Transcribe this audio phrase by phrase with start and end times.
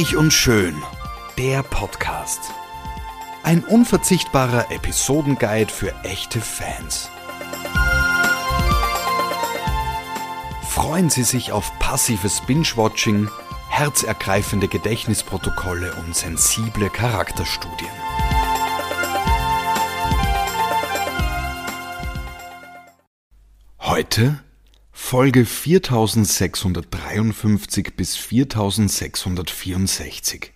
[0.00, 0.82] Reich und Schön,
[1.36, 2.40] der Podcast.
[3.42, 7.10] Ein unverzichtbarer Episodenguide für echte Fans.
[10.66, 13.28] Freuen Sie sich auf passives Binge-Watching,
[13.68, 17.90] herzergreifende Gedächtnisprotokolle und sensible Charakterstudien.
[23.80, 24.42] Heute
[25.02, 30.52] Folge 4653 bis 4664.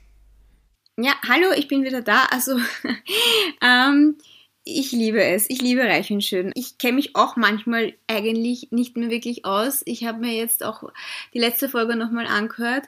[0.97, 2.27] Ja, hallo, ich bin wieder da.
[2.30, 2.61] Also,
[3.61, 4.17] ähm,
[4.62, 5.51] ich liebe es.
[5.51, 6.53] Ich liebe Reich und Schön.
[6.55, 9.83] Ich kenne mich auch manchmal eigentlich nicht mehr wirklich aus.
[9.87, 10.84] Ich habe mir jetzt auch
[11.33, 12.84] die letzte Folge nochmal angehört.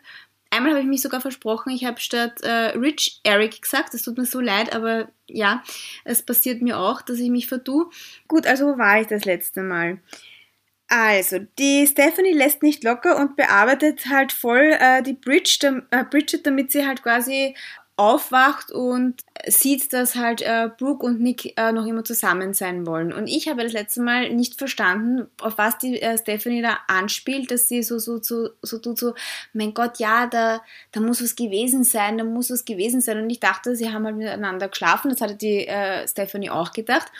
[0.51, 3.93] Einmal habe ich mich sogar versprochen, ich habe statt äh, Rich Eric gesagt.
[3.93, 5.65] Das tut mir so leid, aber ja,
[6.05, 7.91] es passiert mir auch, dass ich mich vertue.
[8.29, 9.99] Gut, also wo war ich das letzte Mal?
[10.89, 16.47] Also, die Stephanie lässt nicht locker und bearbeitet halt voll äh, die Bridge, äh, Bridget,
[16.47, 17.57] damit sie halt quasi
[17.97, 23.13] aufwacht und sieht, dass halt äh, Brooke und Nick äh, noch immer zusammen sein wollen.
[23.13, 27.51] Und ich habe das letzte Mal nicht verstanden, auf was die äh, Stephanie da anspielt,
[27.51, 29.15] dass sie so, so, so, so tut, so,
[29.55, 33.23] mein Gott, ja, da, da muss was gewesen sein, da muss was gewesen sein.
[33.23, 37.11] Und ich dachte, sie haben halt miteinander geschlafen, das hatte die äh, Stephanie auch gedacht.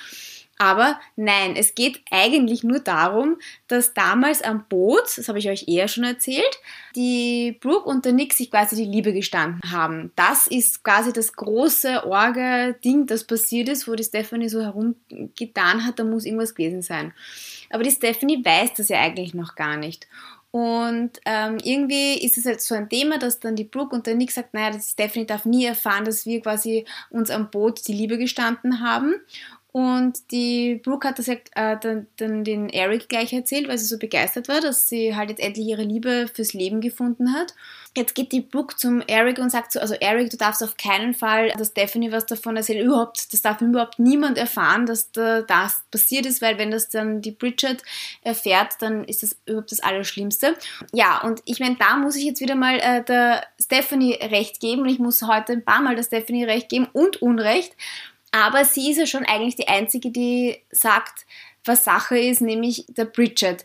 [0.59, 3.37] Aber nein, es geht eigentlich nur darum,
[3.69, 6.61] dass damals am Boot, das habe ich euch eher schon erzählt,
[6.95, 10.13] die Brooke und der Nick sich quasi die Liebe gestanden haben.
[10.17, 15.99] Das ist quasi das große Orge-Ding, das passiert ist, wo die Stephanie so herumgetan hat,
[15.99, 17.13] da muss irgendwas gewesen sein.
[17.69, 20.07] Aber die Stephanie weiß das ja eigentlich noch gar nicht.
[20.53, 24.15] Und ähm, irgendwie ist es halt so ein Thema, dass dann die Brooke und der
[24.15, 28.17] Nick sagt, naja, Stephanie darf nie erfahren, dass wir quasi uns am Boot die Liebe
[28.17, 29.17] gestanden haben.
[29.77, 33.85] Und die Brooke hat das ja äh, dann, dann, den Eric gleich erzählt, weil sie
[33.85, 37.55] so begeistert war, dass sie halt jetzt endlich ihre Liebe fürs Leben gefunden hat.
[37.95, 41.13] Jetzt geht die Brooke zum Eric und sagt so, also Eric, du darfst auf keinen
[41.13, 42.87] Fall dass Stephanie was davon erzählen.
[42.87, 47.21] Überhaupt, das darf überhaupt niemand erfahren, dass da das passiert ist, weil wenn das dann
[47.21, 47.83] die Bridget
[48.23, 50.55] erfährt, dann ist das überhaupt das Allerschlimmste.
[50.95, 54.83] Ja, und ich meine, da muss ich jetzt wieder mal äh, der Stephanie recht geben
[54.83, 57.77] und ich muss heute ein paar Mal der Stephanie recht geben und Unrecht.
[58.37, 61.25] Aber sie ist ja schon eigentlich die Einzige, die sagt,
[61.65, 63.65] was Sache ist, nämlich der Bridget.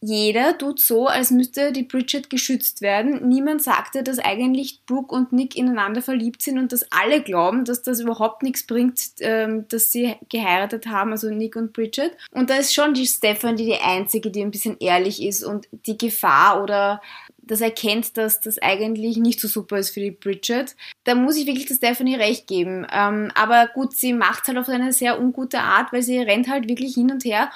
[0.00, 3.28] Jeder tut so, als müsste die Bridget geschützt werden.
[3.28, 7.82] Niemand sagte, dass eigentlich Brooke und Nick ineinander verliebt sind und dass alle glauben, dass
[7.82, 12.16] das überhaupt nichts bringt, ähm, dass sie geheiratet haben, also Nick und Bridget.
[12.30, 15.98] Und da ist schon die Stephanie die Einzige, die ein bisschen ehrlich ist und die
[15.98, 17.02] Gefahr oder
[17.46, 20.76] das erkennt, dass das eigentlich nicht so super ist für die Bridget.
[21.04, 22.86] Da muss ich wirklich der Stephanie recht geben.
[22.92, 26.48] Ähm, aber gut, sie macht es halt auf eine sehr ungute Art, weil sie rennt
[26.48, 27.50] halt wirklich hin und her.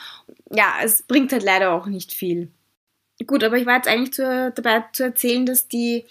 [0.50, 2.48] Ja, es bringt halt leider auch nicht viel.
[3.26, 6.04] Gut, aber ich war jetzt eigentlich zu, dabei zu erzählen, dass die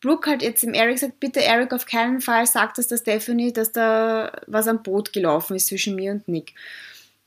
[0.00, 3.52] Brooke halt jetzt dem Eric sagt, bitte Eric, auf keinen Fall sagt das der Stephanie,
[3.52, 6.54] dass da was am Boot gelaufen ist zwischen mir und Nick.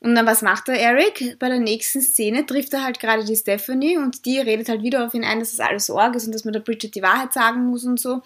[0.01, 1.37] Und dann was macht der Eric?
[1.39, 5.05] Bei der nächsten Szene trifft er halt gerade die Stephanie und die redet halt wieder
[5.05, 7.33] auf ihn ein, dass das alles Sorge ist und dass man der Bridget die Wahrheit
[7.33, 8.21] sagen muss und so.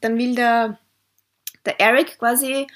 [0.00, 0.78] Dann will der,
[1.66, 2.66] der Eric quasi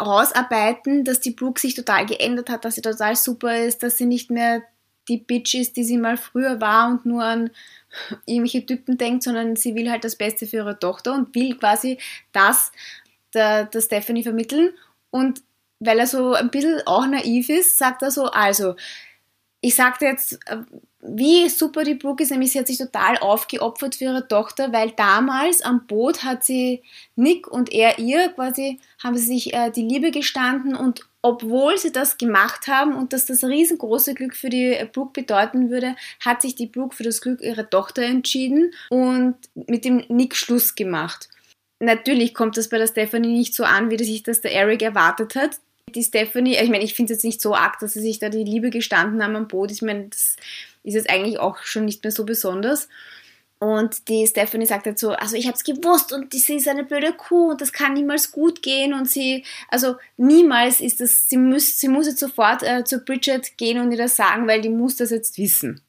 [0.00, 4.06] rausarbeiten, dass die Brooke sich total geändert hat, dass sie total super ist, dass sie
[4.06, 4.62] nicht mehr
[5.08, 7.50] die Bitch ist, die sie mal früher war und nur an
[8.26, 11.98] irgendwelche Typen denkt, sondern sie will halt das Beste für ihre Tochter und will quasi
[12.32, 12.72] das
[13.34, 14.72] der, der Stephanie vermitteln.
[15.10, 15.42] Und
[15.84, 18.74] weil er so ein bisschen auch naiv ist, sagt er so, also,
[19.60, 20.58] ich sagte jetzt, äh,
[21.06, 24.90] wie super die Brooke ist, nämlich sie hat sich total aufgeopfert für ihre Tochter, weil
[24.92, 26.82] damals am Boot hat sie
[27.14, 31.92] Nick und er ihr quasi, haben sie sich äh, die Liebe gestanden und obwohl sie
[31.92, 36.54] das gemacht haben und dass das riesengroße Glück für die Brooke bedeuten würde, hat sich
[36.54, 41.28] die Brooke für das Glück ihrer Tochter entschieden und mit dem Nick Schluss gemacht.
[41.80, 45.34] Natürlich kommt das bei der Stephanie nicht so an, wie sich das der Eric erwartet
[45.34, 45.60] hat
[45.94, 48.28] die Stephanie, ich meine, ich finde es jetzt nicht so arg, dass sie sich da
[48.28, 49.70] die Liebe gestanden haben am Boot.
[49.70, 50.36] Ich meine, das
[50.82, 52.88] ist jetzt eigentlich auch schon nicht mehr so besonders.
[53.58, 56.84] Und die Stephanie sagt halt so, also ich habe es gewusst und sie ist eine
[56.84, 61.38] blöde Kuh und das kann niemals gut gehen und sie, also niemals ist das, sie
[61.38, 64.68] muss, sie muss jetzt sofort äh, zu Bridget gehen und ihr das sagen, weil die
[64.68, 65.80] muss das jetzt wissen.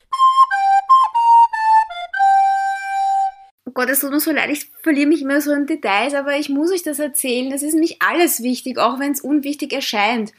[3.76, 6.48] Gott, es tut mir so leid, ich verliere mich immer so in Details, aber ich
[6.48, 7.50] muss euch das erzählen.
[7.52, 10.32] Das ist nicht alles wichtig, auch wenn es unwichtig erscheint.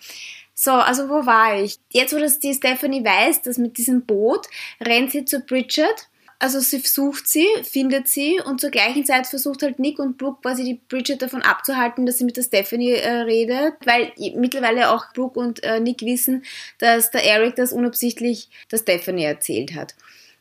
[0.54, 1.76] So, also wo war ich?
[1.92, 4.46] Jetzt, wo das die Stephanie weiß, dass mit diesem Boot
[4.80, 6.08] rennt sie zu Bridget.
[6.38, 10.40] Also sie sucht sie, findet sie und zur gleichen Zeit versucht halt Nick und Brooke
[10.40, 15.12] quasi die Bridget davon abzuhalten, dass sie mit der Stephanie äh, redet, weil mittlerweile auch
[15.12, 16.42] Brooke und äh, Nick wissen,
[16.78, 19.94] dass der Eric das unabsichtlich der Stephanie erzählt hat.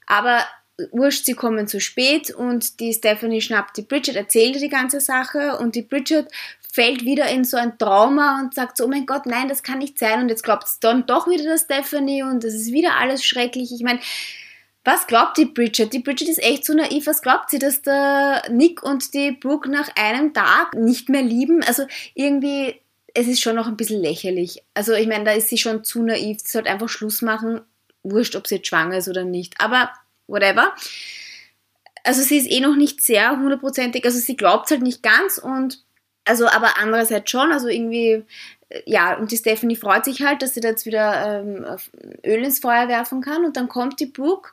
[0.06, 0.46] Aber
[0.92, 5.58] wurscht, sie kommen zu spät und die Stephanie schnappt die Bridget, erzählt die ganze Sache
[5.58, 6.28] und die Bridget
[6.72, 9.80] fällt wieder in so ein Trauma und sagt so, oh mein Gott, nein, das kann
[9.80, 12.98] nicht sein und jetzt glaubt es dann doch wieder der Stephanie und das ist wieder
[12.98, 13.72] alles schrecklich.
[13.74, 14.02] Ich meine,
[14.84, 15.94] was glaubt die Bridget?
[15.94, 17.08] Die Bridget ist echt so naiv.
[17.08, 21.64] Was glaubt sie, dass der Nick und die Brooke nach einem Tag nicht mehr lieben?
[21.64, 22.80] Also irgendwie,
[23.16, 24.62] es ist schon noch ein bisschen lächerlich.
[24.76, 26.40] Also ich meine, da ist sie schon zu naiv.
[26.40, 27.62] Sie sollte einfach Schluss machen.
[28.04, 29.56] Wurscht, ob sie jetzt schwanger ist oder nicht.
[29.60, 29.92] Aber
[30.28, 30.74] whatever.
[32.04, 35.84] Also sie ist eh noch nicht sehr hundertprozentig, also sie glaubt halt nicht ganz und
[36.26, 38.24] also aber andererseits schon, also irgendwie,
[38.70, 41.66] äh, ja, und die Stephanie freut sich halt, dass sie da jetzt wieder ähm,
[42.26, 44.52] Öl ins Feuer werfen kann und dann kommt die Brooke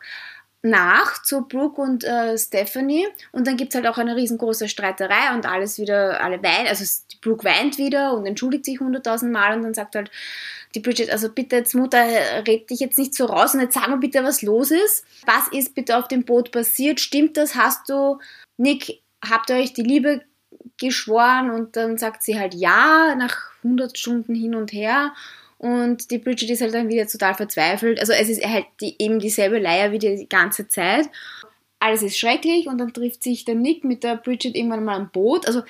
[0.63, 5.35] nach zu Brooke und äh, Stephanie und dann gibt es halt auch eine riesengroße Streiterei
[5.35, 6.85] und alles wieder, alle weinen, also
[7.23, 10.11] Brooke weint wieder und entschuldigt sich hunderttausend Mal und dann sagt halt
[10.75, 12.05] die Bridget, also bitte jetzt Mutter,
[12.47, 15.05] red dich jetzt nicht so raus und jetzt sag mir bitte, was los ist.
[15.27, 17.01] Was ist bitte auf dem Boot passiert?
[17.01, 17.55] Stimmt das?
[17.55, 18.19] Hast du,
[18.57, 20.23] Nick, habt ihr euch die Liebe
[20.79, 21.51] geschworen?
[21.51, 25.13] Und dann sagt sie halt ja, nach 100 Stunden hin und her.
[25.59, 28.01] Und die Bridget ist halt dann wieder total verzweifelt.
[28.01, 31.09] Also es ist halt die, eben dieselbe Leier wie die ganze Zeit.
[31.79, 35.11] Alles ist schrecklich und dann trifft sich der Nick mit der Bridget irgendwann mal am
[35.11, 35.47] Boot.
[35.47, 35.63] Also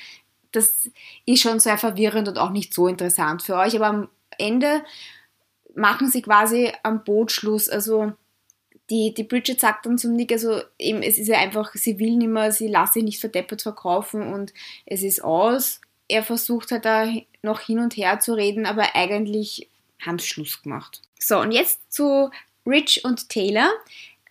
[0.52, 0.90] das
[1.26, 3.74] ist schon sehr verwirrend und auch nicht so interessant für euch.
[3.74, 4.08] Aber am
[4.38, 4.82] Ende
[5.74, 7.68] machen sie quasi am Boot Schluss.
[7.68, 8.12] Also
[8.90, 12.16] die, die Bridget sagt dann zum Nick, also eben, es ist ja einfach, sie will
[12.16, 14.52] nicht mehr, sie lässt sich nicht verdeppert verkaufen und
[14.86, 15.80] es ist aus.
[16.08, 17.08] Er versucht halt da
[17.42, 19.68] noch hin und her zu reden, aber eigentlich
[20.04, 21.00] haben sie Schluss gemacht.
[21.18, 22.30] So, und jetzt zu
[22.66, 23.70] Rich und Taylor.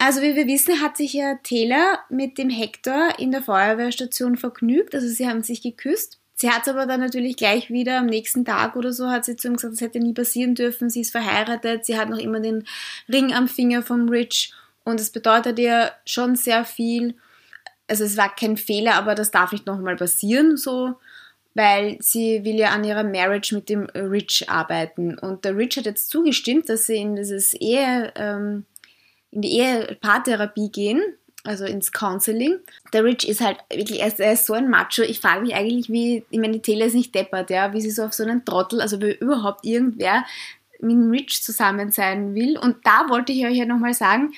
[0.03, 4.95] Also wie wir wissen, hat sich ja Taylor mit dem Hector in der Feuerwehrstation vergnügt.
[4.95, 6.17] Also sie haben sich geküsst.
[6.33, 9.35] Sie hat es aber dann natürlich gleich wieder am nächsten Tag oder so, hat sie
[9.35, 10.89] zu ihm gesagt, das hätte nie passieren dürfen.
[10.89, 12.63] Sie ist verheiratet, sie hat noch immer den
[13.09, 14.55] Ring am Finger vom Rich
[14.85, 17.13] und es bedeutet ihr schon sehr viel.
[17.87, 20.95] Also es war kein Fehler, aber das darf nicht nochmal passieren, so,
[21.53, 25.15] weil sie will ja an ihrer Marriage mit dem Rich arbeiten.
[25.19, 28.65] Und der Rich hat jetzt zugestimmt, dass sie in dieses Ehe, ähm,
[29.31, 31.01] in die Ehepaartherapie gehen
[31.43, 32.59] also ins Counseling.
[32.93, 35.01] Der Rich ist halt wirklich, er ist, er ist so ein Macho.
[35.01, 37.91] Ich frage mich eigentlich, wie, ich meine, die Tele ist nicht deppert, ja, wie sie
[37.91, 40.25] so auf so einen Trottel, also wie überhaupt irgendwer
[40.79, 42.57] mit dem Rich zusammen sein will.
[42.57, 44.33] Und da wollte ich euch ja nochmal sagen,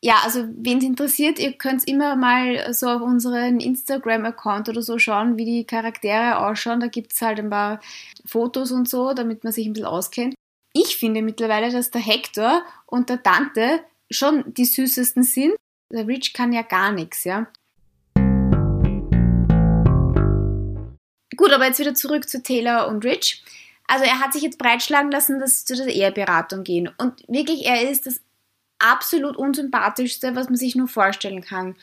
[0.00, 4.98] ja, also wen es interessiert, ihr könnt immer mal so auf unseren Instagram-Account oder so
[4.98, 6.78] schauen, wie die Charaktere ausschauen.
[6.78, 7.80] Da gibt es halt ein paar
[8.24, 10.34] Fotos und so, damit man sich ein bisschen auskennt.
[10.72, 13.80] Ich finde mittlerweile, dass der Hector und der Tante
[14.10, 15.54] schon die süßesten sind.
[15.92, 17.46] Der Rich kann ja gar nichts, ja.
[21.36, 23.44] Gut, aber jetzt wieder zurück zu Taylor und Rich.
[23.86, 26.90] Also er hat sich jetzt breitschlagen lassen, dass sie zu der Eheberatung gehen.
[26.98, 28.20] Und wirklich, er ist das
[28.78, 31.76] absolut unsympathischste, was man sich nur vorstellen kann.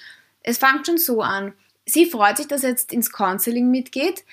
[0.43, 1.53] Es fängt schon so an.
[1.85, 4.23] Sie freut sich, dass er jetzt ins Counseling mitgeht.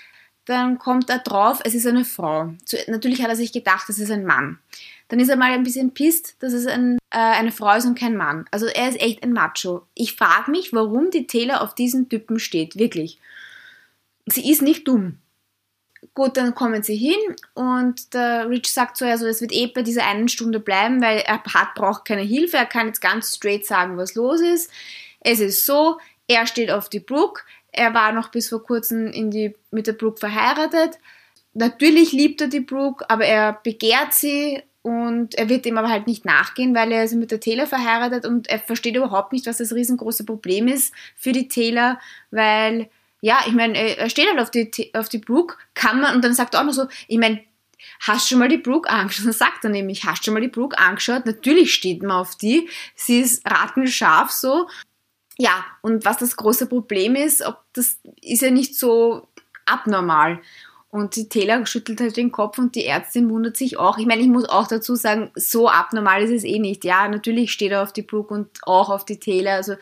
[0.44, 2.52] Dann kommt er drauf, es ist eine Frau.
[2.88, 4.58] Natürlich hat er sich gedacht, es ist ein Mann
[5.12, 7.98] dann ist er mal ein bisschen pisst, dass es ein, äh, eine Frau ist und
[7.98, 8.46] kein Mann.
[8.50, 9.82] Also er ist echt ein Macho.
[9.92, 13.18] Ich frage mich, warum die Taylor auf diesen Typen steht, wirklich.
[14.24, 15.18] Sie ist nicht dumm.
[16.14, 17.18] Gut, dann kommen sie hin
[17.52, 21.18] und der Rich sagt so, also es wird eh bei dieser einen Stunde bleiben, weil
[21.18, 24.70] er hat, braucht keine Hilfe, er kann jetzt ganz straight sagen, was los ist.
[25.20, 29.54] Es ist so, er steht auf die Brooke, er war noch bis vor kurzem die,
[29.70, 30.98] mit der Brooke verheiratet.
[31.52, 36.06] Natürlich liebt er die Brooke, aber er begehrt sie und er wird dem aber halt
[36.06, 39.58] nicht nachgehen, weil er ist mit der Taylor verheiratet und er versteht überhaupt nicht, was
[39.58, 44.50] das riesengroße Problem ist für die Taylor, weil, ja, ich meine, er steht halt auf
[44.50, 47.44] die, auf die Brooke, kann man, und dann sagt er auch noch so, ich meine,
[48.00, 49.26] hast du schon mal die Brooke angeschaut?
[49.26, 51.26] Dann sagt er nämlich, hast du schon mal die Brooke angeschaut?
[51.26, 54.68] Natürlich steht man auf die, sie ist ratenscharf so.
[55.38, 59.28] Ja, und was das große Problem ist, ob das ist ja nicht so
[59.64, 60.40] abnormal.
[60.92, 63.96] Und die Taylor schüttelt halt den Kopf und die Ärztin wundert sich auch.
[63.96, 66.84] Ich meine, ich muss auch dazu sagen, so abnormal ist es eh nicht.
[66.84, 69.54] Ja, natürlich steht er auf die Brooke und auch auf die Taylor.
[69.54, 69.76] Also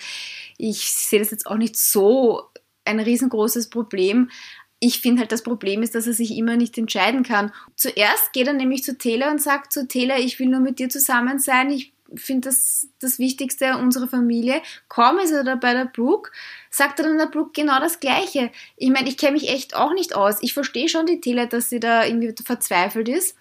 [0.56, 2.44] ich sehe das jetzt auch nicht so
[2.84, 4.30] ein riesengroßes Problem.
[4.78, 7.52] Ich finde halt, das Problem ist, dass er sich immer nicht entscheiden kann.
[7.74, 10.90] Zuerst geht er nämlich zu Taylor und sagt zu Taylor, ich will nur mit dir
[10.90, 14.62] zusammen sein, ich finde das das Wichtigste unserer Familie.
[14.88, 16.30] Kaum ist er da bei der Brooke,
[16.70, 18.50] sagt er dann der Brooke genau das Gleiche.
[18.76, 20.42] Ich meine, ich kenne mich echt auch nicht aus.
[20.42, 23.36] Ich verstehe schon die Taylor, dass sie da irgendwie verzweifelt ist,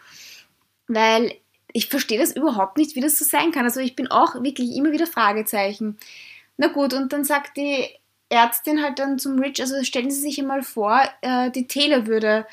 [0.88, 1.34] weil
[1.74, 3.66] ich verstehe das überhaupt nicht, wie das so sein kann.
[3.66, 5.98] Also ich bin auch wirklich immer wieder Fragezeichen.
[6.58, 7.88] Na gut, und dann sagt die
[8.30, 12.46] Ärztin halt dann zum Rich, also stellen Sie sich einmal vor, äh, die Taylor würde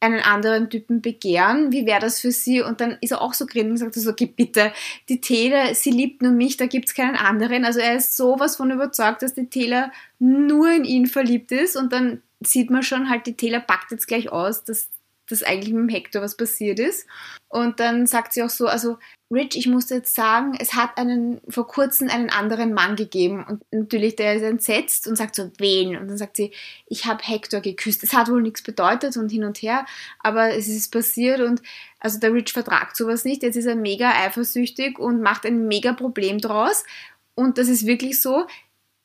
[0.00, 2.60] einen anderen Typen begehren, wie wäre das für sie?
[2.60, 4.72] Und dann ist er auch so grin und sagt so, okay, bitte,
[5.08, 7.64] die Taylor, sie liebt nur mich, da gibt es keinen anderen.
[7.64, 11.92] Also er ist sowas von überzeugt, dass die Taylor nur in ihn verliebt ist und
[11.92, 14.90] dann sieht man schon halt, die Taylor packt jetzt gleich aus, dass
[15.28, 17.06] dass eigentlich mit dem Hector was passiert ist.
[17.48, 21.40] Und dann sagt sie auch so, also Rich, ich muss jetzt sagen, es hat einen
[21.48, 25.96] vor kurzem einen anderen Mann gegeben und natürlich der ist entsetzt und sagt so, wen?
[25.96, 26.52] Und dann sagt sie,
[26.86, 28.04] ich habe Hector geküsst.
[28.04, 29.84] Es hat wohl nichts bedeutet und hin und her,
[30.20, 31.60] aber es ist passiert und
[31.98, 33.42] also der Rich vertragt sowas nicht.
[33.42, 36.84] Jetzt ist er mega eifersüchtig und macht ein mega Problem draus.
[37.34, 38.46] Und das ist wirklich so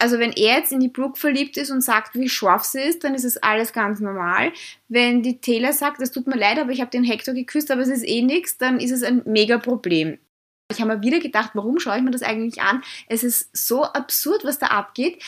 [0.01, 3.03] also wenn er jetzt in die Brooke verliebt ist und sagt, wie scharf sie ist,
[3.03, 4.51] dann ist es alles ganz normal.
[4.87, 7.81] Wenn die Taylor sagt, es tut mir leid, aber ich habe den Hector geküsst, aber
[7.81, 10.17] es ist eh nichts, dann ist es ein mega Problem.
[10.71, 12.81] Ich habe mir wieder gedacht, warum schaue ich mir das eigentlich an?
[13.07, 15.21] Es ist so absurd, was da abgeht.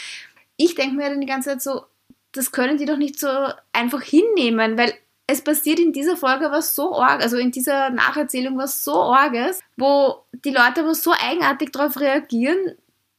[0.57, 1.83] Ich denke mir dann die ganze Zeit so,
[2.31, 3.27] das können die doch nicht so
[3.73, 4.93] einfach hinnehmen, weil
[5.27, 9.61] es passiert in dieser Folge was so arg, also in dieser Nacherzählung was so arges,
[9.77, 12.75] wo die Leute aber so eigenartig darauf reagieren,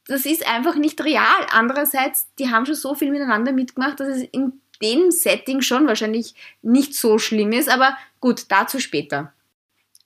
[0.06, 1.46] das ist einfach nicht real.
[1.50, 6.34] Andererseits, die haben schon so viel miteinander mitgemacht, dass es in dem Setting schon wahrscheinlich
[6.62, 9.32] nicht so schlimm ist, aber gut, dazu später.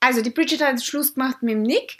[0.00, 1.98] Also, die Bridget hat Schluss gemacht mit dem Nick.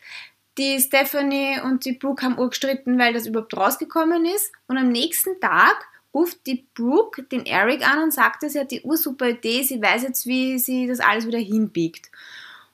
[0.59, 4.53] Die Stephanie und die Brooke haben urgestritten, weil das überhaupt rausgekommen ist.
[4.67, 8.83] Und am nächsten Tag ruft die Brooke den Eric an und sagt, sie hat die
[8.83, 12.11] ursuper Idee, sie weiß jetzt, wie sie das alles wieder hinbiegt.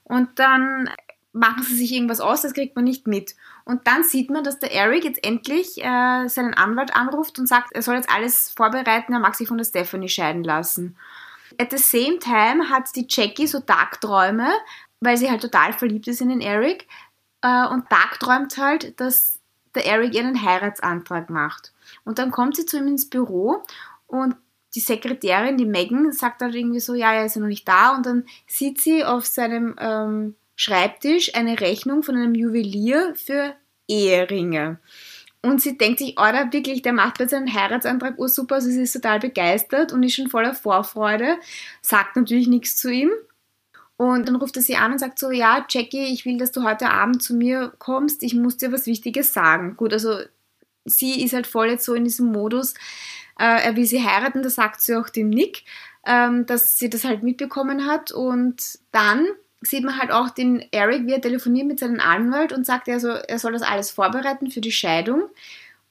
[0.03, 0.89] Und dann
[1.33, 3.35] machen sie sich irgendwas aus, das kriegt man nicht mit.
[3.65, 7.73] Und dann sieht man, dass der Eric jetzt endlich äh, seinen Anwalt anruft und sagt,
[7.73, 10.95] er soll jetzt alles vorbereiten, er mag sich von der Stephanie scheiden lassen.
[11.59, 14.49] At the same time hat die Jackie so Tagträume,
[14.99, 16.87] weil sie halt total verliebt ist in den Eric
[17.41, 19.39] äh, und tagträumt halt, dass
[19.73, 21.73] der Eric ihr einen Heiratsantrag macht.
[22.03, 23.63] Und dann kommt sie zu ihm ins Büro
[24.05, 24.35] und
[24.75, 27.95] die Sekretärin, die Megan, sagt halt irgendwie so, ja, er ist ja noch nicht da
[27.95, 33.55] und dann sieht sie auf seinem ähm, Schreibtisch eine Rechnung von einem Juwelier für
[33.87, 34.79] Eheringe.
[35.41, 38.81] Und sie denkt sich, oder wirklich, der macht jetzt einen Heiratsantrag, oh super, also sie
[38.81, 41.37] ist total begeistert und ist schon voller Vorfreude,
[41.81, 43.11] sagt natürlich nichts zu ihm.
[43.97, 46.63] Und dann ruft er sie an und sagt so, ja, Jackie, ich will, dass du
[46.63, 49.77] heute Abend zu mir kommst, ich muss dir was Wichtiges sagen.
[49.77, 50.17] Gut, also
[50.83, 52.73] sie ist halt voll jetzt so in diesem Modus,
[53.39, 55.63] äh, er will sie heiraten, da sagt sie auch dem Nick,
[56.05, 59.27] ähm, dass sie das halt mitbekommen hat und dann
[59.65, 63.09] sieht man halt auch den Eric, wie er telefoniert mit seinem Anwalt und sagt, also,
[63.09, 65.23] er soll das alles vorbereiten für die Scheidung,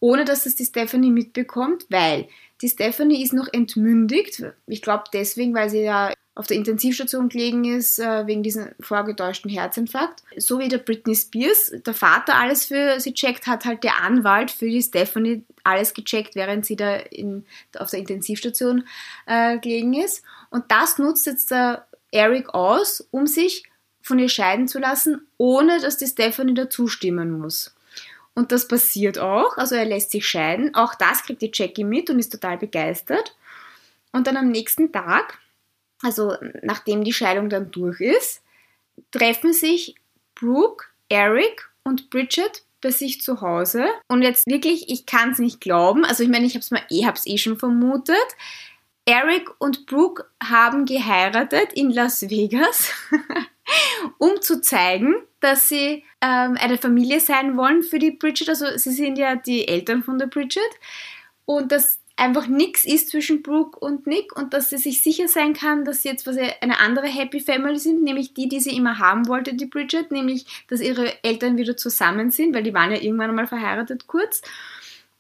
[0.01, 2.29] ohne dass das die Stephanie mitbekommt, weil
[2.61, 4.43] die Stephanie ist noch entmündigt.
[4.67, 9.51] Ich glaube deswegen, weil sie ja auf der Intensivstation gelegen ist, äh, wegen diesem vorgetäuschten
[9.51, 10.23] Herzinfarkt.
[10.37, 14.51] So wie der Britney Spears, der Vater alles für sie checkt, hat halt der Anwalt
[14.51, 17.45] für die Stephanie alles gecheckt, während sie da in,
[17.79, 18.85] auf der Intensivstation
[19.27, 20.25] äh, gelegen ist.
[20.51, 23.65] Und das nutzt jetzt der Eric aus, um sich
[24.01, 27.75] von ihr scheiden zu lassen, ohne dass die Stephanie da zustimmen muss.
[28.35, 30.75] Und das passiert auch, also er lässt sich scheiden.
[30.75, 33.37] Auch das kriegt die Jackie mit und ist total begeistert.
[34.13, 35.39] Und dann am nächsten Tag,
[36.03, 38.43] also nachdem die Scheidung dann durch ist,
[39.11, 39.95] treffen sich
[40.35, 43.87] Brooke, Eric und Bridget bei sich zu Hause.
[44.09, 46.05] Und jetzt wirklich, ich kann es nicht glauben.
[46.05, 48.17] Also ich meine, ich habe es eh, eh schon vermutet.
[49.07, 52.93] Eric und Brooke haben geheiratet in Las Vegas,
[54.19, 58.49] um zu zeigen, dass sie ähm, eine Familie sein wollen für die Bridget.
[58.49, 60.63] Also sie sind ja die Eltern von der Bridget.
[61.45, 65.53] Und dass einfach nichts ist zwischen Brooke und Nick und dass sie sich sicher sein
[65.53, 68.99] kann, dass sie jetzt was eine andere Happy Family sind, nämlich die, die sie immer
[68.99, 73.01] haben wollte, die Bridget, nämlich dass ihre Eltern wieder zusammen sind, weil die waren ja
[73.01, 74.43] irgendwann einmal verheiratet kurz.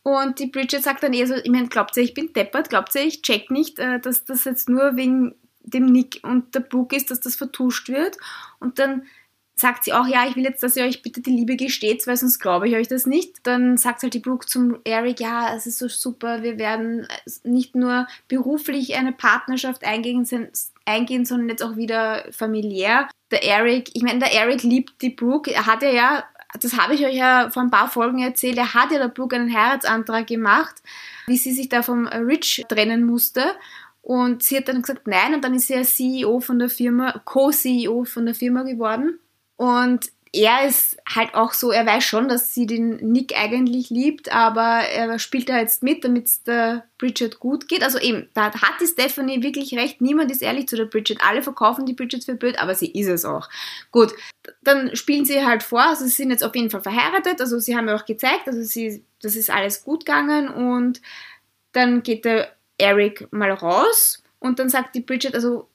[0.04, 2.68] Und die Bridget sagt dann eher so, ich meine, glaubt ihr, ich bin deppert?
[2.68, 6.60] Glaubt ihr, ich check nicht, äh, dass das jetzt nur wegen dem Nick und der
[6.60, 8.18] Book ist, dass das vertuscht wird?
[8.60, 9.06] Und dann
[9.56, 12.18] sagt sie auch, ja, ich will jetzt, dass ihr euch bitte die Liebe gesteht, weil
[12.18, 13.38] sonst glaube ich euch das nicht.
[13.44, 17.08] Dann sagt halt die Brooke zum Eric, ja, es ist so super, wir werden
[17.42, 20.28] nicht nur beruflich eine Partnerschaft eingehen,
[20.84, 23.08] eingehen sondern jetzt auch wieder familiär.
[23.30, 26.24] Der Eric, ich meine, der Eric liebt die Brooke, er hat ja ja
[26.60, 29.36] das habe ich euch ja vor ein paar Folgen erzählt, er hat ja der Brooke
[29.36, 30.76] einen Heiratsantrag gemacht,
[31.26, 33.44] wie sie sich da vom Rich trennen musste.
[34.02, 37.22] Und sie hat dann gesagt, nein, und dann ist sie ja CEO von der Firma,
[37.24, 39.18] Co-CEO von der Firma geworden.
[39.56, 44.34] Und er ist halt auch so, er weiß schon, dass sie den Nick eigentlich liebt,
[44.34, 47.84] aber er spielt da jetzt mit, damit es der Bridget gut geht.
[47.84, 50.00] Also eben, da hat die Stephanie wirklich recht.
[50.00, 51.20] Niemand ist ehrlich zu der Bridget.
[51.22, 53.48] Alle verkaufen die Bridget für blöd, aber sie ist es auch.
[53.92, 54.12] Gut,
[54.62, 57.76] dann spielen sie halt vor, also sie sind jetzt auf jeden Fall verheiratet, also sie
[57.76, 61.00] haben ja auch gezeigt, also sie, das ist alles gut gegangen und
[61.72, 65.68] dann geht der Eric mal raus und dann sagt die Bridget, also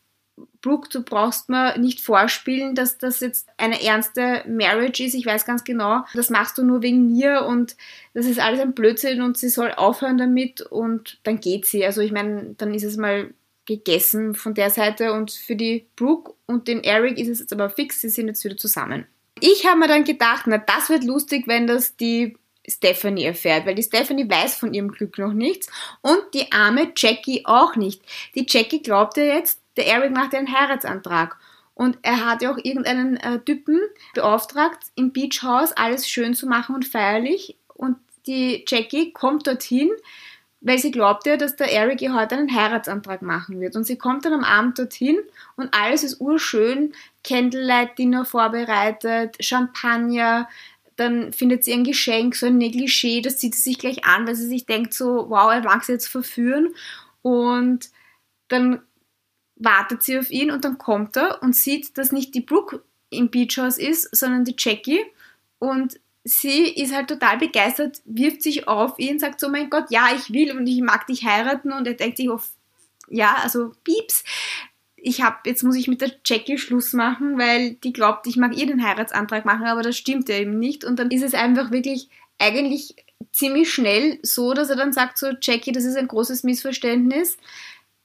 [0.62, 5.14] Brooke, du brauchst mir nicht vorspielen, dass das jetzt eine ernste Marriage ist.
[5.14, 7.78] Ich weiß ganz genau, das machst du nur wegen mir und
[8.14, 11.86] das ist alles ein Blödsinn und sie soll aufhören damit und dann geht sie.
[11.86, 13.34] Also ich meine, dann ist es mal
[13.66, 17.70] gegessen von der Seite und für die Brooke und den Eric ist es jetzt aber
[17.70, 19.06] fix, sie sind jetzt wieder zusammen.
[19.40, 22.36] Ich habe mir dann gedacht, na das wird lustig, wenn das die
[22.68, 25.68] Stephanie erfährt, weil die Stephanie weiß von ihrem Glück noch nichts
[26.02, 28.02] und die arme Jackie auch nicht.
[28.36, 31.38] Die Jackie glaubt ja jetzt, der Eric macht ja einen Heiratsantrag.
[31.74, 33.80] Und er hat ja auch irgendeinen äh, Typen
[34.14, 37.56] beauftragt, im Beachhaus alles schön zu machen und feierlich.
[37.74, 37.96] Und
[38.28, 39.90] die Jackie kommt dorthin,
[40.60, 43.78] weil sie glaubt ja, dass der Eric ihr heute einen Heiratsantrag machen wird.
[43.78, 45.18] Und sie kommt dann am Abend dorthin
[45.56, 46.94] und alles ist urschön,
[47.24, 50.50] Candlelight-Dinner vorbereitet, Champagner,
[50.98, 54.36] dann findet sie ein Geschenk, so ein Negligé, das zieht sie sich gleich an, weil
[54.36, 56.76] sie sich denkt so, wow, er mag sie jetzt verführen.
[57.22, 57.90] Und
[58.50, 58.82] dann
[59.60, 63.30] wartet sie auf ihn und dann kommt er und sieht, dass nicht die Brooke im
[63.30, 65.02] Beachhaus ist, sondern die Jackie.
[65.60, 70.08] Und sie ist halt total begeistert, wirft sich auf ihn, sagt so, mein Gott, ja,
[70.16, 71.72] ich will und ich mag dich heiraten.
[71.72, 72.40] Und er denkt sich, oh,
[73.10, 74.24] ja, also pieps,
[74.96, 78.56] ich habe, jetzt muss ich mit der Jackie Schluss machen, weil die glaubt, ich mag
[78.56, 80.84] ihr den Heiratsantrag machen, aber das stimmt ja eben nicht.
[80.84, 82.96] Und dann ist es einfach wirklich eigentlich
[83.32, 87.38] ziemlich schnell so, dass er dann sagt so, Jackie, das ist ein großes Missverständnis.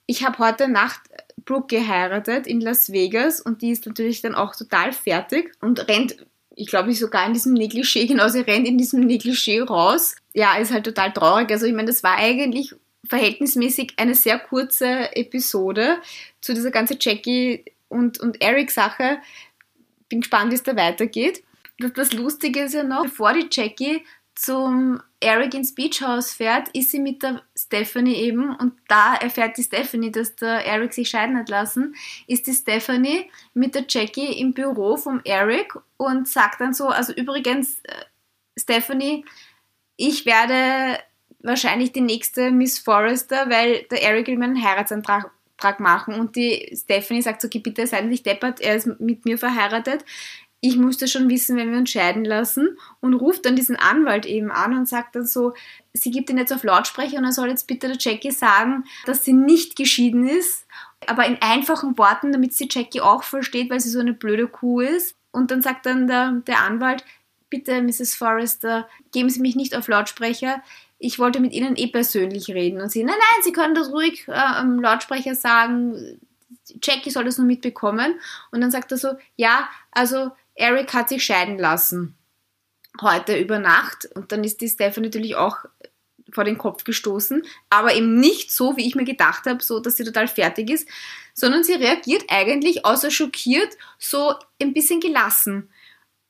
[0.06, 1.00] Ich habe heute Nacht
[1.44, 6.16] Brooke geheiratet in Las Vegas und die ist natürlich dann auch total fertig und rennt,
[6.56, 10.16] ich glaube, ich sogar in diesem Negligé, genau, sie rennt in diesem Negligé raus.
[10.32, 11.50] Ja, ist halt total traurig.
[11.50, 12.74] Also ich meine, das war eigentlich
[13.08, 15.98] verhältnismäßig eine sehr kurze Episode
[16.40, 19.18] zu dieser ganzen Jackie und, und Eric-Sache.
[20.08, 21.42] Bin gespannt, wie es da weitergeht.
[21.78, 24.02] Das, das Lustige ist ja noch, bevor die Jackie
[24.34, 29.62] zum Eric ins Beachhaus fährt, ist sie mit der Stephanie eben und da erfährt die
[29.62, 31.94] Stephanie, dass der Eric sich scheiden hat lassen,
[32.26, 37.12] ist die Stephanie mit der Jackie im Büro vom Eric und sagt dann so, also
[37.12, 38.04] übrigens, äh,
[38.58, 39.24] Stephanie,
[39.96, 40.98] ich werde
[41.40, 45.30] wahrscheinlich die nächste Miss Forrester, weil der Eric will mir einen Heiratsantrag
[45.78, 49.38] machen und die Stephanie sagt so, okay, bitte seid nicht deppert, er ist mit mir
[49.38, 50.04] verheiratet.
[50.66, 54.50] Ich musste schon wissen, wenn wir uns scheiden lassen und ruft dann diesen Anwalt eben
[54.50, 55.52] an und sagt dann so,
[55.92, 59.24] sie gibt ihn jetzt auf Lautsprecher und er soll jetzt bitte der Jackie sagen, dass
[59.24, 60.66] sie nicht geschieden ist,
[61.06, 64.80] aber in einfachen Worten, damit sie Jackie auch versteht, weil sie so eine blöde Kuh
[64.80, 65.16] ist.
[65.32, 67.04] Und dann sagt dann der, der Anwalt,
[67.50, 68.14] bitte, Mrs.
[68.14, 70.62] Forrester, geben Sie mich nicht auf Lautsprecher
[70.98, 72.80] ich wollte mit Ihnen eh persönlich reden.
[72.80, 76.18] Und sie, nein, nein, Sie können das ruhig äh, am Lautsprecher sagen.
[76.82, 78.18] Jackie soll das nur mitbekommen.
[78.50, 82.16] Und dann sagt er so, ja, also Eric hat sich scheiden lassen.
[83.00, 84.06] Heute über Nacht.
[84.14, 85.64] Und dann ist die Stephanie natürlich auch
[86.32, 89.96] vor den Kopf gestoßen, aber eben nicht so, wie ich mir gedacht habe, so, dass
[89.96, 90.88] sie total fertig ist,
[91.34, 95.70] sondern sie reagiert eigentlich außer schockiert so ein bisschen gelassen.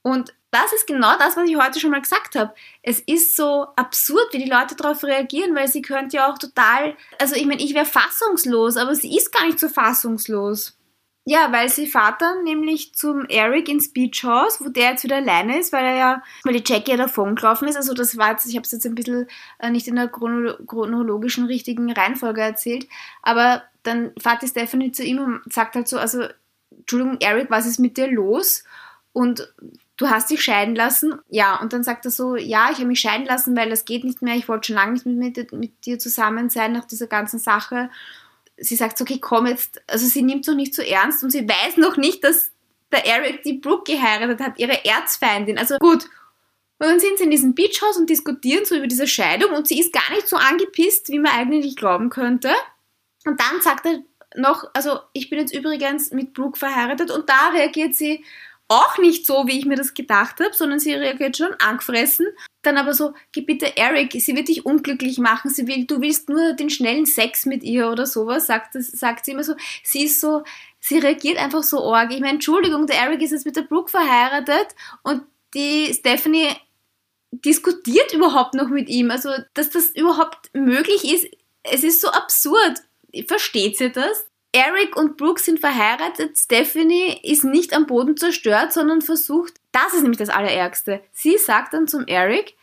[0.03, 2.55] Und das ist genau das, was ich heute schon mal gesagt habe.
[2.83, 6.97] Es ist so absurd, wie die Leute darauf reagieren, weil sie könnte ja auch total,
[7.19, 10.77] also ich meine, ich wäre fassungslos, aber sie ist gar nicht so fassungslos.
[11.27, 15.17] Ja, weil sie fährt dann nämlich zum Eric ins Beach House, wo der jetzt wieder
[15.17, 17.77] alleine ist, weil er ja, weil die Jackie ja davon gelaufen ist.
[17.77, 19.27] Also das war jetzt, ich habe es jetzt ein bisschen
[19.59, 22.87] äh, nicht in der chrono chronologischen richtigen Reihenfolge erzählt,
[23.23, 26.25] aber dann fährt die Stephanie zu ihm und sagt halt so, also
[26.71, 28.65] Entschuldigung, Eric, was ist mit dir los?
[29.13, 29.53] Und
[29.97, 31.15] du hast dich scheiden lassen.
[31.29, 34.05] Ja, und dann sagt er so, ja, ich habe mich scheiden lassen, weil das geht
[34.05, 34.35] nicht mehr.
[34.37, 37.91] Ich wollte schon lange nicht mit, mit dir zusammen sein nach dieser ganzen Sache.
[38.57, 39.83] Sie sagt so, okay, komm jetzt.
[39.87, 42.53] Also sie nimmt es noch nicht so ernst und sie weiß noch nicht, dass
[42.93, 45.59] der Eric die Brooke geheiratet hat, ihre Erzfeindin.
[45.59, 46.05] Also gut.
[46.79, 49.79] Und dann sind sie in diesem Beachhaus und diskutieren so über diese Scheidung und sie
[49.79, 52.53] ist gar nicht so angepisst, wie man eigentlich glauben könnte.
[53.25, 54.03] Und dann sagt er
[54.37, 58.25] noch, also ich bin jetzt übrigens mit Brooke verheiratet und da reagiert sie
[58.69, 62.27] auch nicht so, wie ich mir das gedacht habe, sondern sie reagiert schon angefressen.
[62.64, 66.29] Dann aber so, gib bitte Eric, sie wird dich unglücklich machen, sie will, du willst
[66.29, 69.55] nur den schnellen Sex mit ihr oder sowas, sagt, sagt sie immer so.
[69.83, 70.42] Sie ist so,
[70.81, 72.12] sie reagiert einfach so arg.
[72.12, 74.68] Ich meine, Entschuldigung, der Eric ist jetzt mit der Brooke verheiratet
[75.03, 75.22] und
[75.55, 76.48] die Stephanie
[77.33, 79.11] diskutiert überhaupt noch mit ihm.
[79.11, 81.27] Also, dass das überhaupt möglich ist,
[81.62, 82.81] es ist so absurd.
[83.29, 84.27] Versteht sie das?
[84.55, 86.38] Eric und Brooke sind verheiratet.
[86.38, 91.01] Stephanie ist nicht am Boden zerstört, sondern versucht, das ist nämlich das Allerärgste.
[91.11, 92.55] Sie sagt dann zum Eric,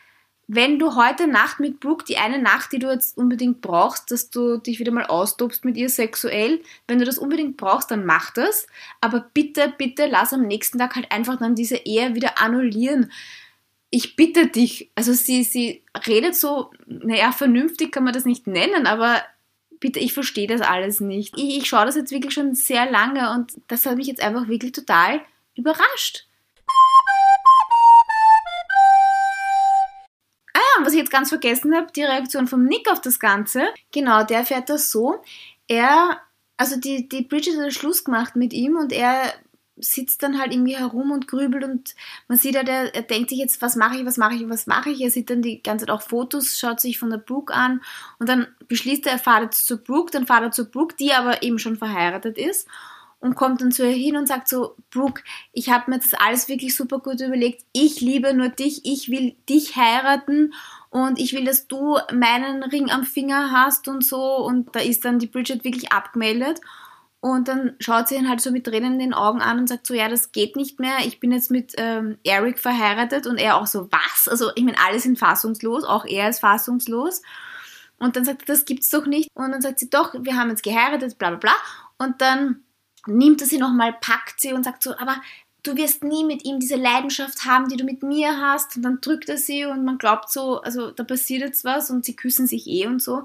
[0.47, 4.29] wenn du heute Nacht mit Brooke, die eine Nacht, die du jetzt unbedingt brauchst, dass
[4.29, 8.31] du dich wieder mal austobst mit ihr sexuell, wenn du das unbedingt brauchst, dann mach
[8.31, 8.67] das.
[9.01, 13.11] Aber bitte, bitte lass am nächsten Tag halt einfach dann diese Ehe wieder annullieren.
[13.89, 14.91] Ich bitte dich.
[14.95, 19.21] Also sie, sie redet so, naja, vernünftig kann man das nicht nennen, aber
[19.81, 21.37] bitte, ich verstehe das alles nicht.
[21.37, 24.47] Ich, ich schaue das jetzt wirklich schon sehr lange und das hat mich jetzt einfach
[24.47, 25.19] wirklich total
[25.55, 26.27] überrascht.
[30.53, 33.63] Ah ja, was ich jetzt ganz vergessen habe, die Reaktion von Nick auf das Ganze.
[33.91, 35.21] Genau, der fährt das so.
[35.67, 36.21] Er,
[36.55, 39.33] also die, die Bridget hat Schluss gemacht mit ihm und er
[39.77, 41.95] sitzt dann halt irgendwie herum und grübelt und
[42.27, 44.67] man sieht halt, er, er denkt sich jetzt, was mache ich, was mache ich, was
[44.67, 45.01] mache ich.
[45.01, 47.81] Er sieht dann die ganze Zeit auch Fotos, schaut sich von der Brooke an
[48.19, 51.13] und dann beschließt er, er fahrt jetzt zu Brooke, dann fahrt er zu Brooke, die
[51.13, 52.67] aber eben schon verheiratet ist
[53.21, 56.49] und kommt dann zu ihr hin und sagt so, Brooke, ich habe mir das alles
[56.49, 60.53] wirklich super gut überlegt, ich liebe nur dich, ich will dich heiraten
[60.89, 64.37] und ich will, dass du meinen Ring am Finger hast und so.
[64.37, 66.59] Und da ist dann die Bridget wirklich abgemeldet
[67.21, 69.85] und dann schaut sie ihn halt so mit Tränen in den Augen an und sagt
[69.85, 70.97] so, ja, das geht nicht mehr.
[71.05, 74.27] Ich bin jetzt mit ähm, Eric verheiratet und er auch so, was?
[74.27, 77.21] Also ich meine, alle sind fassungslos, auch er ist fassungslos.
[77.99, 79.29] Und dann sagt er, das gibt's doch nicht.
[79.35, 81.53] Und dann sagt sie, doch, wir haben jetzt geheiratet, bla bla bla.
[81.99, 82.63] Und dann
[83.05, 85.21] nimmt er sie nochmal, packt sie und sagt so, aber
[85.63, 88.75] du wirst nie mit ihm diese Leidenschaft haben, die du mit mir hast.
[88.75, 92.03] Und dann drückt er sie und man glaubt so, also da passiert jetzt was und
[92.03, 93.23] sie küssen sich eh und so.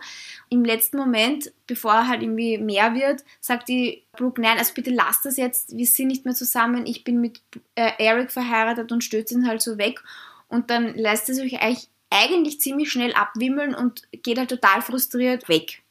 [0.51, 4.90] Im letzten Moment, bevor er halt irgendwie mehr wird, sagt die Brooke, nein, also bitte
[4.90, 7.40] lass das jetzt, wir sind nicht mehr zusammen, ich bin mit
[7.75, 10.03] äh, Eric verheiratet und stößt ihn halt so weg.
[10.49, 15.49] Und dann lässt er sich eigentlich, eigentlich ziemlich schnell abwimmeln und geht halt total frustriert
[15.49, 15.83] weg.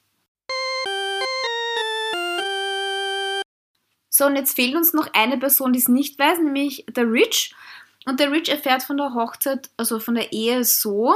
[4.18, 7.54] So, und jetzt fehlt uns noch eine Person, die es nicht weiß, nämlich der Rich.
[8.06, 11.14] Und der Rich erfährt von der Hochzeit, also von der Ehe so,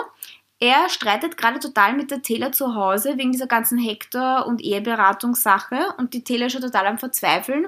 [0.60, 5.94] er streitet gerade total mit der Taylor zu Hause wegen dieser ganzen Hector- und Eheberatungssache
[5.98, 7.68] und die Taylor ist schon total am Verzweifeln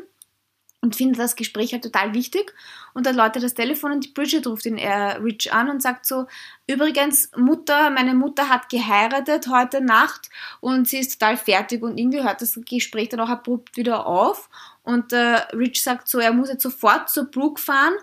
[0.81, 2.53] und findet das Gespräch halt total wichtig.
[2.93, 6.05] Und dann läutet das Telefon und die Bridget ruft ihn äh, Rich an und sagt
[6.05, 6.25] so,
[6.67, 12.23] übrigens, Mutter, meine Mutter hat geheiratet heute Nacht und sie ist total fertig und irgendwie
[12.23, 14.49] hört das Gespräch dann auch abrupt wieder auf
[14.83, 17.93] und äh, Rich sagt so, er muss jetzt sofort zur Brooke fahren.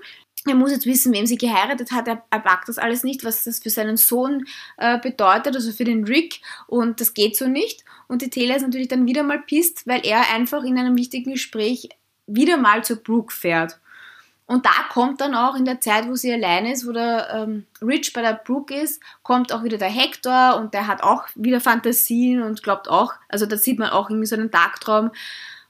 [0.47, 2.07] Er muss jetzt wissen, wem sie geheiratet hat.
[2.07, 5.85] Er, er packt das alles nicht, was das für seinen Sohn äh, bedeutet, also für
[5.85, 6.41] den Rick.
[6.69, 7.85] Und das geht so nicht.
[8.07, 11.33] Und die Taylor ist natürlich dann wieder mal pisst, weil er einfach in einem wichtigen
[11.33, 11.89] Gespräch
[12.29, 13.81] wieder mal zur Brooke fährt.
[14.47, 17.67] Und da kommt dann auch in der Zeit, wo sie alleine ist, wo der ähm,
[17.83, 21.61] Rich bei der Brooke ist, kommt auch wieder der Hector und der hat auch wieder
[21.61, 25.11] Fantasien und glaubt auch, also da sieht man auch irgendwie so einen Tagtraum,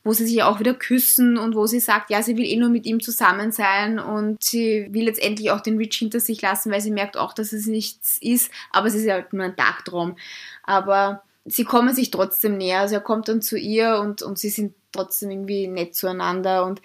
[0.04, 2.68] wo sie sich auch wieder küssen und wo sie sagt, ja, sie will eh nur
[2.68, 6.70] mit ihm zusammen sein und sie will jetzt endlich auch den Rich hinter sich lassen,
[6.70, 9.56] weil sie merkt auch, dass es nichts ist, aber es ist ja halt nur ein
[9.56, 10.16] Tagtraum.
[10.62, 14.50] Aber sie kommen sich trotzdem näher, also er kommt dann zu ihr und, und sie
[14.50, 16.80] sind trotzdem irgendwie nett zueinander und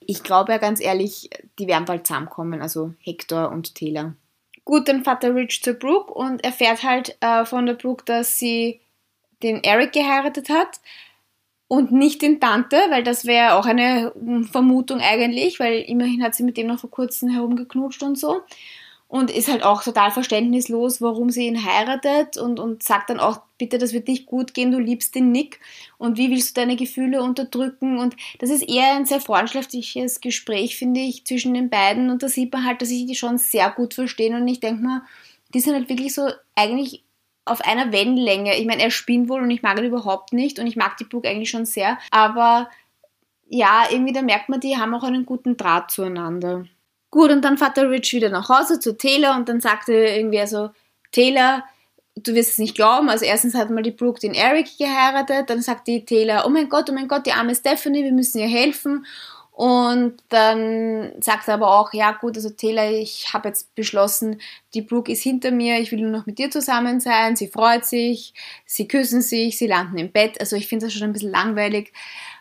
[0.00, 4.14] ich glaube ja ganz ehrlich, die werden bald zusammenkommen, also Hector und Taylor.
[4.64, 8.38] Gut, dann fährt der Rich zur Brooke und erfährt halt äh, von der Brooke, dass
[8.38, 8.80] sie
[9.42, 10.80] den Eric geheiratet hat
[11.66, 14.12] und nicht den Tante, weil das wäre auch eine
[14.50, 18.42] Vermutung eigentlich, weil immerhin hat sie mit dem noch vor kurzem herumgeknutscht und so.
[19.12, 23.42] Und ist halt auch total verständnislos, warum sie ihn heiratet und, und sagt dann auch,
[23.58, 25.60] bitte, das wird nicht gut gehen, du liebst den Nick
[25.98, 27.98] und wie willst du deine Gefühle unterdrücken?
[27.98, 32.28] Und das ist eher ein sehr freundschaftliches Gespräch, finde ich, zwischen den beiden und da
[32.30, 35.02] sieht man halt, dass sich die schon sehr gut verstehen und ich denke mal,
[35.52, 37.04] die sind halt wirklich so eigentlich
[37.44, 38.56] auf einer Wellenlänge.
[38.56, 41.04] Ich meine, er spinnt wohl und ich mag ihn überhaupt nicht und ich mag die
[41.04, 42.70] Brooke eigentlich schon sehr, aber
[43.46, 46.64] ja, irgendwie da merkt man, die haben auch einen guten Draht zueinander.
[47.12, 50.16] Gut, und dann fährt der Rich wieder nach Hause zu Taylor und dann sagt er
[50.16, 50.70] irgendwie so,
[51.12, 51.62] Taylor,
[52.16, 55.60] du wirst es nicht glauben, also erstens hat mal die Brooke den Eric geheiratet, dann
[55.60, 58.48] sagt die Taylor, oh mein Gott, oh mein Gott, die arme Stephanie, wir müssen ihr
[58.48, 59.04] helfen
[59.52, 64.40] und dann sagt er aber auch, ja gut, also Taylor, ich habe jetzt beschlossen,
[64.72, 67.84] die Brooke ist hinter mir, ich will nur noch mit dir zusammen sein, sie freut
[67.84, 68.32] sich,
[68.64, 70.40] sie küssen sich, sie landen im Bett.
[70.40, 71.92] Also ich finde das schon ein bisschen langweilig.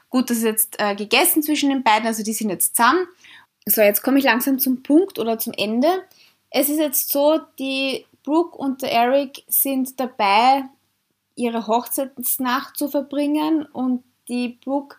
[0.09, 3.05] Gut, das ist jetzt äh, gegessen zwischen den beiden, also die sind jetzt zusammen.
[3.65, 5.87] So, jetzt komme ich langsam zum Punkt oder zum Ende.
[6.49, 10.63] Es ist jetzt so, die Brooke und der Eric sind dabei,
[11.35, 14.97] ihre Hochzeitsnacht zu verbringen und die Brooke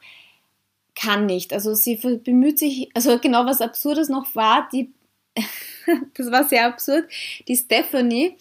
[0.95, 1.53] kann nicht.
[1.53, 4.93] Also sie bemüht sich, also genau was Absurdes noch war, die,
[6.15, 7.09] das war sehr absurd,
[7.49, 8.37] die Stephanie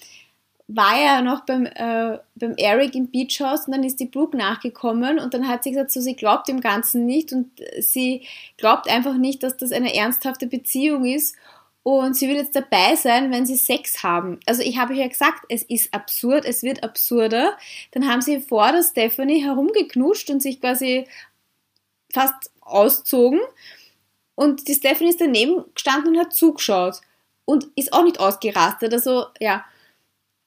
[0.75, 4.37] war ja noch beim, äh, beim Eric im Beach House und dann ist die Brooke
[4.37, 8.23] nachgekommen und dann hat sie gesagt, so sie glaubt dem Ganzen nicht und sie
[8.57, 11.35] glaubt einfach nicht, dass das eine ernsthafte Beziehung ist
[11.83, 14.39] und sie will jetzt dabei sein, wenn sie Sex haben.
[14.45, 17.57] Also ich habe ja gesagt, es ist absurd, es wird absurder.
[17.91, 21.07] Dann haben sie vor der Stephanie herumgeknuscht und sich quasi
[22.13, 23.39] fast auszogen.
[24.35, 27.01] Und die Stephanie ist daneben gestanden und hat zugeschaut.
[27.45, 28.93] Und ist auch nicht ausgerastet.
[28.93, 29.65] Also, ja.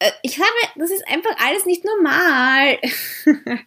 [0.05, 2.79] Äh, ich sage, das ist einfach alles nicht normal.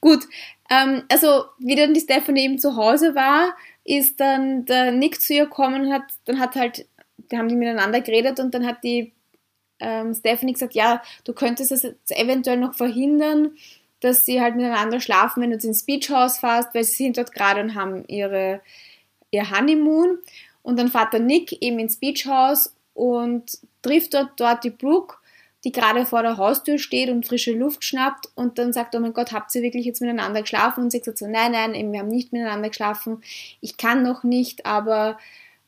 [0.00, 0.24] Gut,
[0.70, 5.34] ähm, also wie dann die Stephanie eben zu Hause war, ist dann der Nick zu
[5.34, 6.86] ihr gekommen und hat, dann hat halt,
[7.28, 9.12] da haben die miteinander geredet und dann hat die
[9.78, 13.56] ähm, Stephanie gesagt, ja, du könntest es eventuell noch verhindern,
[14.00, 17.32] dass sie halt miteinander schlafen, wenn du ins Beach House fährst, weil sie sind dort
[17.32, 18.60] gerade und haben ihre,
[19.30, 20.18] ihr Honeymoon.
[20.62, 25.16] Und dann fährt der Nick eben ins Beach House und trifft dort, dort die Brooke,
[25.66, 29.12] die gerade vor der Haustür steht und frische Luft schnappt und dann sagt, oh mein
[29.12, 30.84] Gott, habt ihr wirklich jetzt miteinander geschlafen?
[30.84, 33.20] Und sie sagt so, nein, nein, wir haben nicht miteinander geschlafen,
[33.60, 35.18] ich kann noch nicht, aber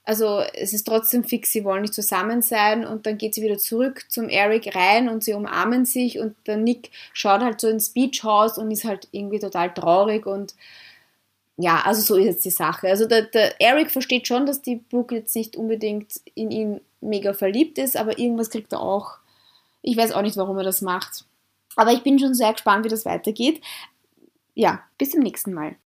[0.04, 3.58] also es ist trotzdem fix, sie wollen nicht zusammen sein und dann geht sie wieder
[3.58, 7.88] zurück zum Eric rein und sie umarmen sich und der Nick schaut halt so ins
[7.88, 10.54] Beach House und ist halt irgendwie total traurig und
[11.56, 12.86] ja, also so ist jetzt die Sache.
[12.86, 17.32] Also der, der Eric versteht schon, dass die Brooke jetzt nicht unbedingt in ihn mega
[17.32, 19.18] verliebt ist, aber irgendwas kriegt er auch.
[19.82, 21.24] Ich weiß auch nicht, warum er das macht.
[21.76, 23.62] Aber ich bin schon sehr gespannt, wie das weitergeht.
[24.54, 25.76] Ja, bis zum nächsten Mal.